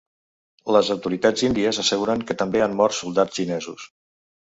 [0.75, 3.91] Les autoritats índies asseguren que també han mort soldats xinesos.